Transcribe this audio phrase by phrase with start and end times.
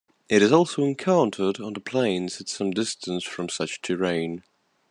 [0.29, 4.41] It is also encountered on the plains at some distance from such terrain.